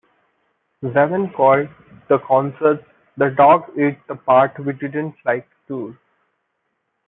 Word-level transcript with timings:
Zevon 0.81 1.31
called 1.31 1.67
the 2.09 2.17
concerts 2.27 2.83
"The 3.17 3.29
Dog 3.29 3.65
Ate 3.77 3.99
the 4.07 4.15
Part 4.15 4.57
We 4.57 4.73
Didn't 4.73 5.13
Like 5.27 5.47
Tour". 5.67 5.95